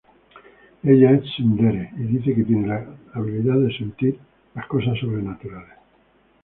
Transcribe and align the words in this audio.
Ella 0.83 1.11
es 1.11 1.21
"tsundere" 1.25 1.91
y 1.95 2.01
dice 2.05 2.33
que 2.33 2.43
tiene 2.43 2.65
la 2.65 2.83
habilidad 3.13 3.59
de 3.59 3.77
sentir 3.77 4.17
las 4.55 4.65
cosas 4.65 4.97
sobrenaturales. 4.99 5.77